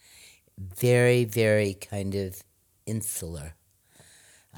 [0.57, 2.43] Very, very kind of
[2.85, 3.55] insular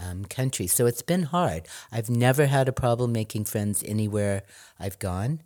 [0.02, 0.68] um, country.
[0.68, 1.68] So it's been hard.
[1.92, 4.44] I've never had a problem making friends anywhere
[4.80, 5.42] I've gone.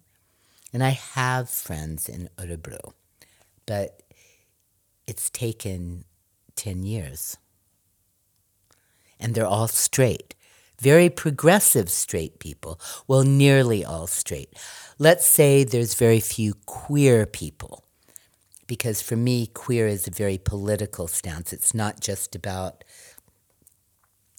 [0.73, 2.91] And I have friends in Örebro,
[3.65, 4.01] but
[5.07, 6.03] it's taken
[6.55, 7.37] 10 years.
[9.19, 10.35] And they're all straight,
[10.79, 12.79] very progressive straight people.
[13.07, 14.53] Well, nearly all straight.
[14.99, 17.83] Let's say there's very few queer people,
[18.67, 21.53] because for me, queer is a very political stance.
[21.53, 22.83] It's not just about,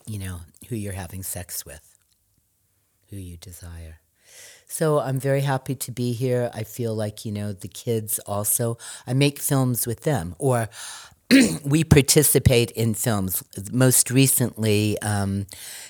[0.07, 1.99] you know, who you're having sex with,
[3.11, 4.01] who you desire.
[4.69, 6.51] So I'm very happy to be here.
[6.53, 10.69] I feel like, you know, the kids also, I make films with them, or
[11.65, 13.43] we participate in films.
[13.73, 15.47] Most recently, um,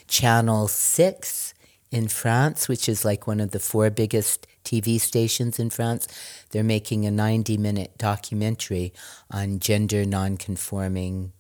[0.06, 1.54] Channel 6
[1.90, 6.06] in France, which is like one of the four biggest TV stations in France,
[6.50, 8.92] they're making a 90 minute documentary
[9.30, 11.32] on gender nonconforming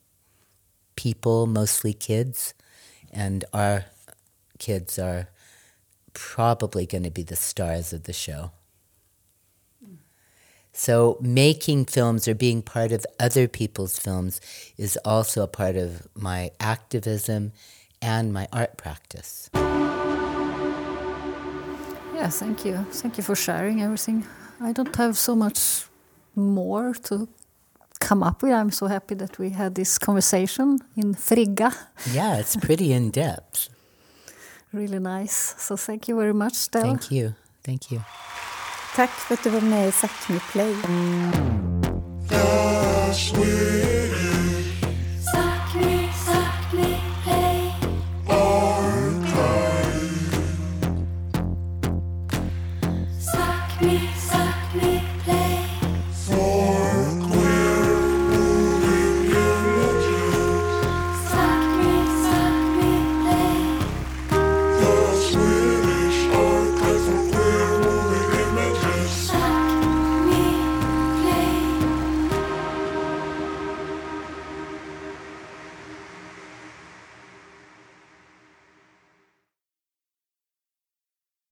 [0.96, 2.52] people, mostly kids.
[3.12, 3.84] And our
[4.58, 5.28] kids are
[6.18, 8.50] probably going to be the stars of the show.
[10.72, 14.40] So, making films or being part of other people's films
[14.76, 17.52] is also a part of my activism
[18.00, 19.50] and my art practice.
[22.14, 22.86] Yeah, thank you.
[22.90, 24.26] Thank you for sharing everything.
[24.60, 25.86] I don't have so much
[26.36, 27.28] more to
[27.98, 28.52] come up with.
[28.52, 31.72] I'm so happy that we had this conversation in Frigga.
[32.12, 33.68] Yeah, it's pretty in depth.
[34.70, 35.54] Really nice.
[35.58, 36.84] So thank you very much, Stella.
[36.86, 37.32] Thank you.
[37.64, 38.00] Thank you.
[38.96, 40.74] Tack för att du var med i Sápmi Play.